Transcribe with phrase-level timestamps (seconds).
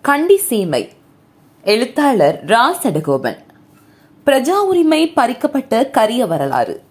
[0.00, 0.88] கண்டி சீமை
[1.64, 3.38] எழுத்தாளர் ரா சடகோபன்.
[4.26, 6.82] பிரஜா உரிமை பறிக்கப்பட்ட கரிய வரலாறு.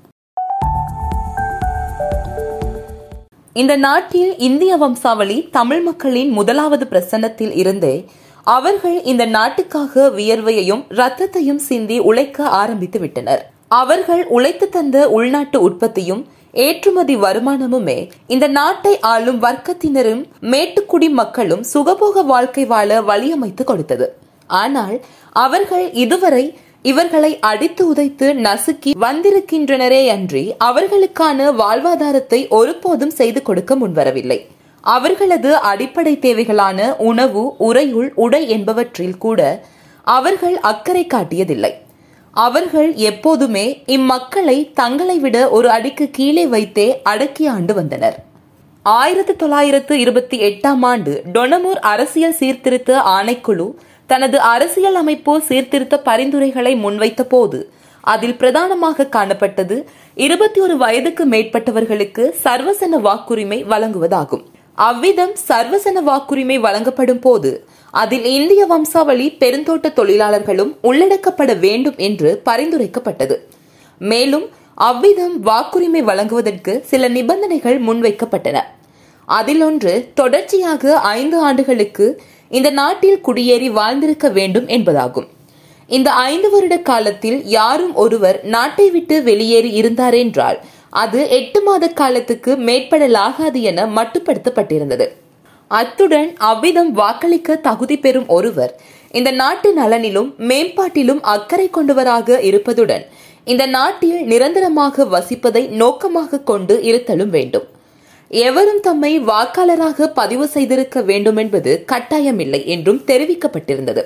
[3.54, 8.06] இந்த நாட்டில் இந்திய வம்சாவளி தமிழ் மக்களின் முதலாவது பிரசன்னத்தில் இருந்தே
[8.44, 13.52] அவர்கள் இந்த நாட்டுக்காக வியர்வையையும் ரத்தத்தையும் சிந்தி உழைக்க ஆரம்பித்து விட்டனர்.
[13.68, 16.26] அவர்கள் உழைத்து தந்த உள்நாட்டு உற்பத்தியும்
[16.66, 17.98] ஏற்றுமதி வருமானமுமே
[18.34, 24.08] இந்த நாட்டை ஆளும் வர்க்கத்தினரும் மேட்டுக்குடி மக்களும் சுகபோக வாழ்க்கை வாழ வழியமைத்து கொடுத்தது.
[24.50, 24.96] ஆனால்
[25.46, 26.46] அவர்கள் இதுவரை
[26.82, 34.40] இவர்களை அடித்து உதைத்து நசுக்கி வந்திருக்கின்றனரே அன்றி அவர்களுக்கான வாழ்வாதாரத்தை ஒருபோதும் செய்து கொடுக்க முன்வரவில்லை.
[34.84, 39.42] அவர்களது அடிப்படை தேவைகளான உணவு உறையுள் உடை என்பவற்றில் கூட
[40.08, 41.74] அவர்கள் அக்கறை காட்டியதில்லை.
[42.44, 43.64] அவர்கள் எப்போதுமே
[43.96, 48.18] இம்மக்களை தங்களை விட ஒரு அடிக்கு கீழே வைத்தே அடக்கி ஆண்டு வந்தனர்.
[48.84, 53.68] ஆயிரத்தி தொள்ளாயிரத்து இருபத்தி எட்டாம் ஆண்டு டொனமூர் அரசியல் சீர்திருத்த ஆணைக்குழு
[54.06, 57.60] தனது அரசியல் அமைப்பு சீர்திருத்த பரிந்துரைகளை முன்வைத்த போது
[58.04, 59.78] அதில் பிரதானமாக காணப்பட்டது
[60.14, 64.46] இருபத்தி ஒரு வயதுக்கு மேற்பட்டவர்களுக்கு சர்வசன வாக்குரிமை வழங்குவதாகும்.
[64.76, 67.52] அவ்விதம் சர்வசன வாக்குரிமை வழங்கப்படும் போது
[68.02, 73.36] அதில் இந்திய வம்சாவளி பெருந்தோட்ட தொழிலாளர்களும் உள்ளடக்கப்பட வேண்டும் என்று பரிந்துரைக்கப்பட்டது.
[74.02, 74.46] மேலும்
[74.88, 78.58] அவ்விதம் வாக்குரிமை வழங்குவதற்கு சில நிபந்தனைகள் முன்வைக்கப்பட்டன.
[79.28, 80.84] அதில் ஒன்று தொடர்ச்சியாக
[81.18, 82.08] ஐந்து ஆண்டுகளுக்கு
[82.58, 85.28] இந்த நாட்டில் குடியேறி வாழ்ந்திருக்க வேண்டும் என்பதாகும்.
[85.90, 90.60] இந்த ஐந்து வருட காலத்தில் யாரும் ஒருவர் நாட்டை விட்டு வெளியேறி இருந்தார் என்றால்
[91.04, 95.08] அது எட்டு மாத காலத்துக்கு மேற்படலாகாது என மட்டுப்படுத்தப்பட்டிருந்தது.
[95.68, 98.74] அத்துடன் அவ்விதம் வாக்களிக்க தகுதி பெறும் ஒருவர்
[99.12, 103.06] இந்த நாட்டு நலனிலும் மேம்பாட்டிலும் அக்கறை கொண்டவராக இருப்பதுடன்
[103.44, 107.68] இந்த நாட்டில் நிரந்தரமாக வசிப்பதை நோக்கமாக கொண்டு இருத்தலும் வேண்டும்.
[108.32, 114.04] எவரும் தம்மை வாக்காளராக பதிவு செய்திருக்க வேண்டும் என்பது கட்டாயமில்லை என்றும் தெரிவிக்கப்பட்டிருந்தது.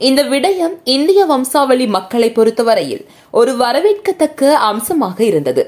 [0.00, 5.64] இந்த விடயம் இந்திய வம்சாவளி மக்களை பொறுத்தவரையில் ஒரு வரவேற்கத்தக்க அம்சமாக இருந்தது.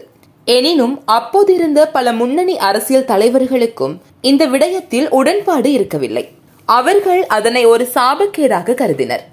[0.52, 6.22] எனினும் அப்போதிருந்த பல முன்னணி அரசியல் தலைவர்களுக்கும் இந்த விடயத்தில் உடன்பாடு இருக்கவில்லை.
[6.68, 9.24] அவர்கள் அதனை ஒரு சாபக்கேடாக கருதினர்.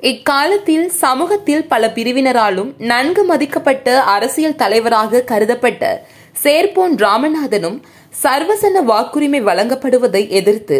[0.00, 5.84] இக்காலத்தில் சமூகத்தில் பல பிரிவினராலும் நன்கு மதிக்கப்பட்ட அரசியல் தலைவராக கருதப்பட்ட
[6.42, 7.78] சேர்போன் ராமநாதனும்
[8.22, 10.78] சர்வசன வாக்குரிமை வழங்கப்படுவதை எதிர்த்து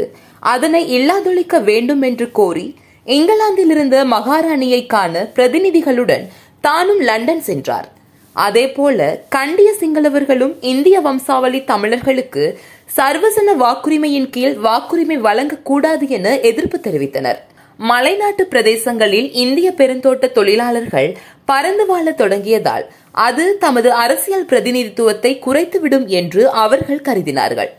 [0.52, 2.66] அதனை இல்லாதொழிக்க வேண்டும் என்று கோரி
[3.06, 6.26] இங்கிலாந்தில் இருந்த மகாராணியை காண பிரதிநிதிகளுடன்
[6.60, 7.88] தானும் லண்டன் சென்றார்.
[8.32, 12.58] அதேபோல கண்டிய சிங்களவர்களும் இந்திய வம்சாவளி தமிழர்களுக்கு
[12.96, 17.40] சர்வசன வாக்குரிமையின் கீழ் வாக்குரிமை வழங்கக்கூடாது என எதிர்ப்பு தெரிவித்தனர்.
[17.78, 27.00] மலைநாட்டு பிரதேசங்களில் இந்திய பெருந்தோட்ட தொழிலாளர்கள் பறந்து வாழ தொடங்கியதால் அது தமது அரசியல் பிரதிநிதித்துவத்தை குறைத்துவிடும் என்று அவர்கள்
[27.00, 27.70] கருதினார்கள்.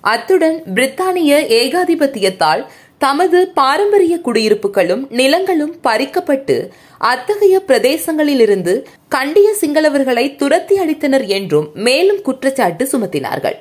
[0.00, 2.62] அத்துடன் பிரித்தானிய ஏகாதிபத்தியத்தால்
[3.00, 6.56] தமது பாரம்பரிய குடியிருப்புகளும் நிலங்களும் பறிக்கப்பட்டு
[6.98, 13.56] அத்தகைய பிரதேசங்களிலிருந்து கண்டிய சிங்களவர்களை துரத்தி அடித்தனர் என்றும் மேலும் குற்றச்சாட்டு சுமத்தினார்கள்.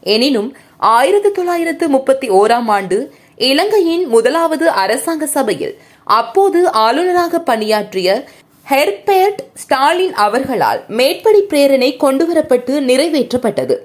[0.00, 2.98] எனினும் ஆயிரத்தி தொள்ளாயிரத்து முப்பத்தி ஓராம் ஆண்டு
[3.36, 5.74] இலங்கையின் முதலாவது அரசாங்க சபையில்
[6.04, 8.28] அப்போது ஆளுநராக பணியாற்றிய
[8.70, 13.76] ஹெர்பேர்ட் ஸ்டாலின் அவர்களால் மேற்படி பிரேரணை கொண்டுவரப்பட்டு நிறைவேற்றப்பட்டது.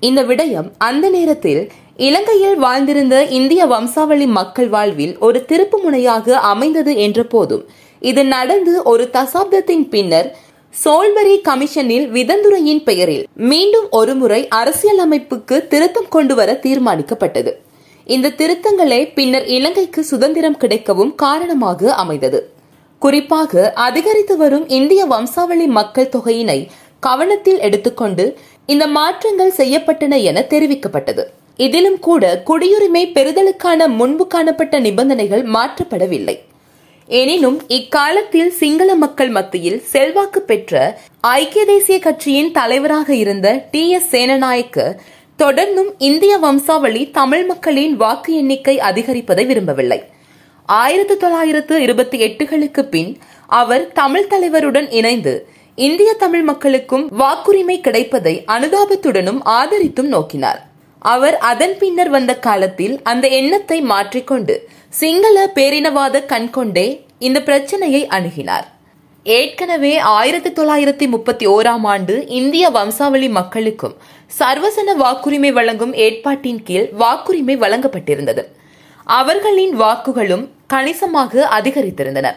[0.00, 1.62] இந்த விடயம் அந்த நேரத்தில்
[1.98, 7.64] இலங்கையில் வாழ்ந்திருந்த இந்திய வம்சாவளி மக்கள் வாழ்வில் ஒரு திருப்பு முனையாக அமைந்தது என்ற போதும்
[8.02, 10.28] இது நடந்து ஒரு தசாப்தத்தின் பின்னர்
[10.74, 17.52] சோல்பரி கமிஷனில் விதந்துரையின் பெயரில் மீண்டும் ஒருமுறை அரசியலமைப்புக்கு திருத்தம் கொண்டு வர தீர்மானிக்கப்பட்டது.
[18.06, 22.42] இந்த திருத்தங்களே பின்னர் இலங்கைக்கு சுதந்திரம் கிடைக்கவும் காரணமாக அமைந்தது.
[23.02, 26.58] குறிப்பாக அதிகரித்து வரும் இந்திய வம்சாவளி மக்கள் தொகையினை
[27.00, 28.26] கவனத்தில் எடுத்துக்கொண்டு
[28.66, 31.24] இந்த மாற்றங்கள் செய்யப்பட்டன என தெரிவிக்கப்பட்டது.
[31.58, 36.38] இதிலும் கூட குடியுரிமை பெறுதலுக்கான முன்பு காணப்பட்ட நிபந்தனைகள் மாற்றப்படவில்லை.
[37.06, 43.90] எனினும் இக்காலத்தில் சிங்கள மக்கள் மத்தியில் செல்வாக்கு பெற்ற ஐக்கிய தேசிய கட்சியின் தலைவராக இருந்த டி.
[43.90, 44.16] எஸ்.
[44.16, 44.94] சேனநாயக்க
[45.38, 50.02] தொடர்ந்தும் இந்திய வம்சாவளி தமிழ் மக்களின் வாக்கு எண்ணிக்கை அதிகரிப்பதை விரும்பவில்லை.
[50.66, 59.40] ஆயிரத்தி தொள்ளாயிரத்து இருபத்தி எட்டுகளுக்கு பின் அவர் தமிழ் தலைவருடன் இணைந்து இந்திய தமிழ் மக்களுக்கும் வாக்குரிமை கிடைப்பதை அனுதாபத்துடனும்
[59.44, 60.66] ஆதரித்தும் நோக்கினார்.
[60.98, 68.66] அவர் அதன் பின்னர் வந்த காலத்தில் அந்த எண்ணத்தை மாற்றிக்கொண்டு சிங்கள பேரினவாத கண்கொண்டே இந்த பிரச்சனையை அணுகினார்.
[69.22, 73.96] ஏற்கனவே ஆயிரத்தி தொள்ளாயிரத்தி முப்பத்தி ஓராம் ஆண்டு இந்திய வம்சாவளி மக்களுக்கும்
[74.38, 78.44] சர்வசன வாக்குரிமை வழங்கும் ஏற்பாட்டின் கீழ் வாக்குரிமை வழங்கப்பட்டிருந்தது.
[79.04, 82.30] அவர்களின் வாக்குகளும் கணிசமாக அதிகரித்திருந்தன.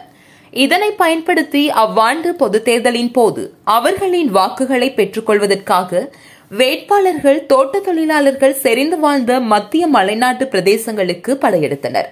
[0.52, 6.12] இதனை பயன்படுத்தி அவ்வாண்டு பொது தேர்தலின் போது அவர்களின் வாக்குகளை பெற்றுக்கொள்வதற்காக
[6.58, 12.08] வேட்பாளர்கள் தோட்ட தொழிலாளர்கள் செறிந்து வாழ்ந்த மத்திய மலைநாட்டு பிரதேசங்களுக்கு படையெடுத்தனர்.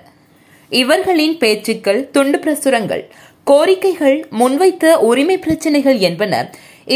[0.73, 3.03] இவர்களின் பேச்சுக்கள் துண்டு பிரசுரங்கள்
[3.51, 6.33] கோரிக்கைகள் முன்வைத்த உரிமை பிரச்சினைகள் என்பன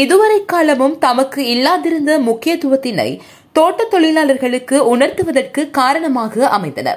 [0.01, 3.09] இதுவரை காலமும் தமக்கு இல்லாதிருந்த முக்கியத்துவத்தினை
[3.51, 6.89] தோட்ட தொழிலாளர்களுக்கு உணர்த்துவதற்கு காரணமாக அமைந்தன.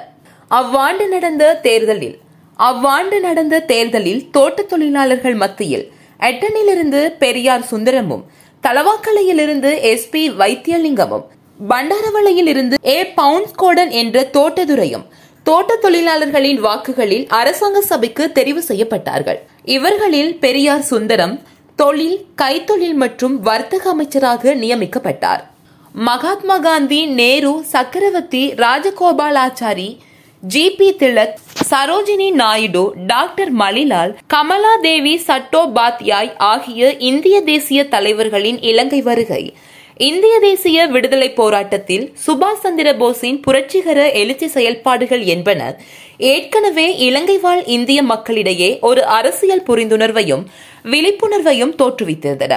[0.51, 2.17] அவ்வாண்டு நடந்த தேர்தலில்
[2.59, 5.87] அவ்வாண்டு நடந்த தேர்தலில் தோட்ட தொழிலாளர்கள் மத்தியில்
[6.19, 8.23] எட்டனிலிருந்து பெரியார் சுந்தரமும்
[8.63, 11.25] தலவாக்கலையிலிருந்து எஸ் பி வைத்தியலிங்கமும்
[11.69, 15.05] பண்டாரவளையில் இருந்து ஏ பவுன்ஸ்கோடன் என்ற தோட்டதுரையும்
[15.43, 19.39] தோட்ட தொழிலாளர்களின் வாக்குகளில் அரசாங்க சபைக்கு தெரிவு செய்யப்பட்டார்கள்.
[19.63, 21.35] இவர்களில் பெரியார் சுந்தரம்
[21.75, 25.41] தொழில் கைத்தொழில் மற்றும் வர்த்தக அமைச்சராக நியமிக்கப்பட்டார்.
[25.93, 29.89] Mahatma Gandhi Nehru Chakravarti Rajagopalachari
[30.43, 31.37] G B Tilak
[31.69, 39.53] Sarojini Naidu doctor Malilal Kamala Devi Chattopadhyay ஆகிய இந்திய தேசிய தலைவர்களின் இலங்கை வருகை.
[39.97, 45.61] இந்திய தேசிய விடுதலை போராட்டத்தில் சுபாஷ் சந்திர போஸின் புரட்சிகர எழுச்சி செயல்பாடுகள் என்பன
[46.17, 50.45] ஏற்கனவே இலங்கை வாழ் இந்திய மக்களிடையே ஒரு அரசியல் புரிந்துணர்வையும்
[50.83, 52.53] விழிப்புணர்வையும் தோற்றுவித்திருந்தன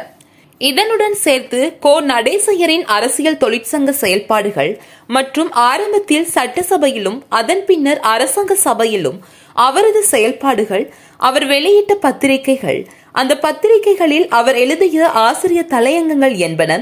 [0.68, 4.72] இதனுடன் சேர்த்து கோ நடேசையரின் அரசியல் தொழிற்சங்க செயல்பாடுகள்
[5.16, 9.18] மற்றும் ஆரம்பத்தில் சட்டசபையிலும் அதன் பின்னர் அரசாங்க சபையிலும்
[9.66, 10.84] அவரது செயல்பாடுகள்
[11.28, 12.80] அவர் வெளியிட்ட பத்திரிகைகள்.
[13.12, 16.78] அந்த பத்திரிகைகளில் அவர் எழுதிய ஆசிரியர் தலையங்கங்கள் என்பன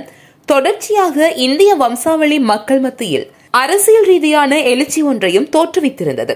[0.49, 6.35] தொடர்ச்சியாக இந்திய வம்சாவளி மக்கள் மத்தியில் அரசியல் ரீதியான எழுச்சி ஒன்றையும் தோற்றுவித்திருந்தது.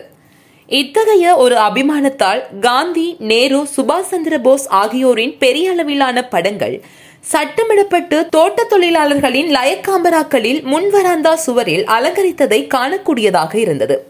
[0.68, 6.76] இத்தகைய ஒரு அபிமானத்தால் காந்தி நேரு சுபாஷ் சந்திர போஸ் ஆகியோரின் பெரிய அளவிலான படங்கள்
[7.32, 14.08] சட்டமிடப்பட்டு தோட்ட தொழிலாளர்களின் லயக்காம்பராக்களில் முன்வராந்தா சுவரில் அலங்கரித்ததை காணக்கூடியதாக இருந்தது.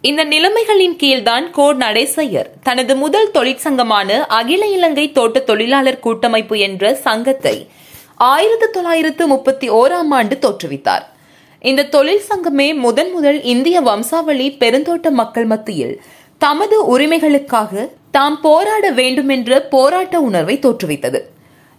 [0.00, 7.68] இந்த நிலைமைகளின் கீழ்தான் கோ நடேசையர் தனது முதல் தொழிற்சங்கமான அகில இலங்கை தோட்ட தொழிலாளர் கூட்டமைப்பு என்ற சங்கத்தை
[8.16, 11.04] ஆயிரத்தி தொள்ளாயிரத்து முப்பத்தி ஓராம் ஆண்டு தோற்றுவித்தார்.
[11.60, 16.00] இந்த தொழிற்சங்கமே முதன் முதல் இந்திய வம்சாவளி பெருந்தோட்ட மக்கள் மத்தியில்
[16.38, 21.20] தமது உரிமைகளுக்காக தாம் போராட வேண்டுமென்ற போராட்ட உணர்வை தோற்றுவித்தது.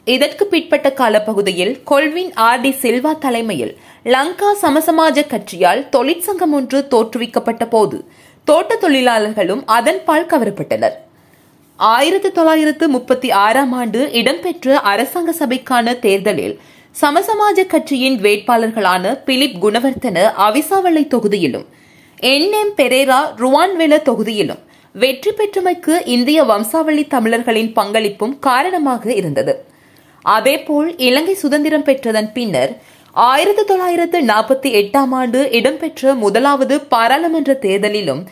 [0.05, 8.05] இதற்கு பிற்பட்ட காலப்பகுதியில் கொல்வின் ஆர் டி சில்வா தலைமையில் லங்கா சமசமாஜ கட்சியால் தொழிற்சங்கம் ஒன்று தோற்றுவிக்கப்பட்ட போது
[8.43, 10.95] தோட்ட தொழிலாளர்களும் அதன்பால் கவரப்பட்டனர்.
[11.75, 16.59] ஆயிரத்தி தொள்ளாயிரத்து முப்பத்தி ஆறாம் ஆண்டு இடம்பெற்ற அரசாங்க சபைக்கான தேர்தலில்
[17.01, 21.65] சமசமாஜ கட்சியின் வேட்பாளர்களான பிலிப் குணவர்த்தன அவிசாவளை தொகுதியிலும்
[22.19, 24.61] என் எம் பெரேரா ருவான்வெல தொகுதியிலும்
[24.91, 29.73] வெற்றி பெற்றமைக்கு இந்திய வம்சாவளி தமிழர்களின் பங்களிப்பும் காரணமாக இருந்தது.
[30.33, 32.71] அதேபோல் இலங்கை சுதந்திரம் பெற்றதன் பின்னர்
[33.15, 38.23] ஆயிரத்தி தொள்ளாயிரத்து நாற்பத்தி எட்டாம் ஆண்டு இடம்பெற்ற முதலாவது பாராளுமன்ற தேர்தலிலும்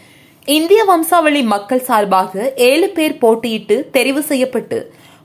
[0.48, 4.80] இந்திய வம்சாவளி மக்கள் சார்பாக ஏழு பேர் போட்டியிட்டு தெரிவு செய்யப்பட்டு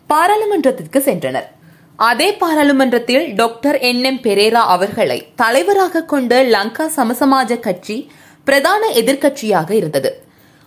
[0.06, 1.48] பாராளுமன்றத்திற்கு சென்றனர்.
[1.96, 7.96] அதே பாராளுமன்றத்தில் டாக்டர் என் எம் பெரேரா அவர்களை தலைவராக கொண்ட லங்கா சமசமாஜ கட்சி
[8.44, 10.10] பிரதான எதிர்க்கட்சியாக இருந்தது.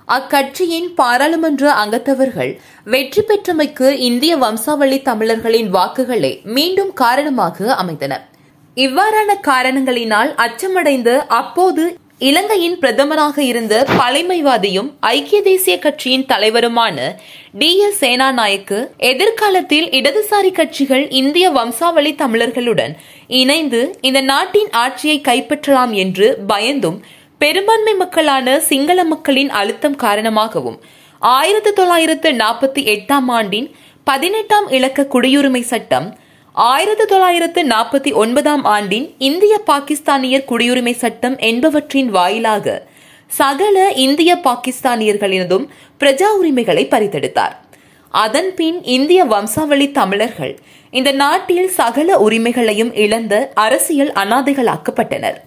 [0.08, 2.52] அக்கட்சியின் பாராளுமன்ற அங்கத்தவர்கள்
[2.84, 8.14] வெற்றி பெற்றமைக்கு இந்திய வம்சாவளி தமிழர்களின் வாக்குகளே மீண்டும் காரணமாக அமைந்தன.
[8.78, 16.98] இவ்வாறான காரணங்களினால் அச்சமடைந்து அப்போது இலங்கையின் பிரதமராக இருந்த பழைமைவாதியும் ஐக்கிய தேசிய கட்சியின் தலைவருமான
[17.52, 22.94] டி எஸ் சேனாநாயக்கு எதிர்காலத்தில் இடதுசாரி கட்சிகள் இந்திய வம்சாவளி தமிழர்களுடன்
[23.28, 27.00] இணைந்து இந்த நாட்டின் ஆட்சியை கைப்பற்றலாம் என்று பயந்தும்
[27.42, 30.76] பெரும்பான்மை மக்களான சிங்கள மக்களின் அழுத்தம் காரணமாகவும்
[31.22, 33.68] ஆயிரத்தி தொள்ளாயிரத்து நாற்பத்தி எட்டாம் ஆண்டின்
[34.04, 36.08] பதினெட்டாம் இலக்க குடியுரிமை சட்டம்
[36.56, 42.88] ஆயிரத்தி தொள்ளாயிரத்து நாற்பத்தி ஒன்பதாம் ஆண்டின் இந்திய பாகிஸ்தானியர் குடியுரிமை சட்டம் என்பவற்றின் வாயிலாக
[43.42, 45.68] சகல இந்திய பாகிஸ்தானியர்களினதும்
[46.00, 47.56] பிரஜா உரிமைகளை பறித்தெடுத்தார்.
[48.14, 55.40] அதன்பின் இந்திய வம்சாவளி தமிழர்கள் இந்த நாட்டில் சகல உரிமைகளையும் இழந்த அரசியல் அனாதைகளாக்கப்பட்டனர்.